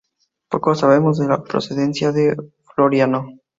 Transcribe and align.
Poco 0.49 0.73
sabemos 0.73 1.19
de 1.19 1.27
la 1.27 1.43
procedencia 1.43 2.11
de 2.11 2.35
Floriano. 2.73 3.37